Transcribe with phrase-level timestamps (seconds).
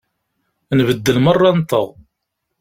[0.79, 1.87] Nbeddel merra-nteɣ.